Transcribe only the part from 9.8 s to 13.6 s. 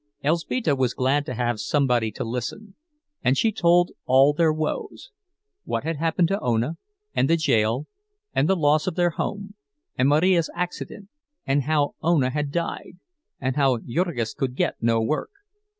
and Marija's accident, and how Ona had died, and